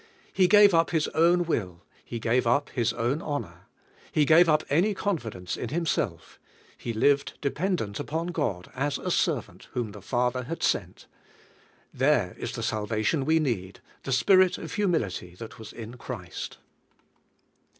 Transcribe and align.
He 0.33 0.47
gave 0.47 0.73
up 0.73 0.89
His 0.89 1.07
own 1.09 1.43
will; 1.45 1.83
He 2.03 2.17
gave 2.17 2.47
up 2.47 2.69
His 2.69 2.91
own 2.91 3.21
honor; 3.21 3.67
He 4.11 4.25
gave 4.25 4.49
up 4.49 4.63
any 4.67 4.95
confidence 4.95 5.55
in 5.55 5.69
Himself; 5.69 6.39
94' 6.79 6.79
CHRISrS 6.79 6.79
HUMILITY 6.79 6.97
OUR 6.97 6.97
SALVATION 6.97 6.99
He 6.99 7.09
lived 7.11 7.41
dependent 7.41 7.99
upon 7.99 8.27
God 8.29 8.71
as 8.73 8.97
a 8.97 9.11
servant 9.11 9.67
whom 9.73 9.91
the 9.91 10.01
Father 10.01 10.43
had 10.45 10.63
sent, 10.63 11.05
There 11.93 12.33
is 12.39 12.53
the 12.53 12.63
salvation 12.63 13.25
we 13.25 13.39
need, 13.39 13.79
the 14.01 14.11
Spirit 14.11 14.57
of 14.57 14.73
humility 14.73 15.35
that 15.35 15.59
was 15.59 15.71
in 15.71 15.97
Christ. 15.97 16.57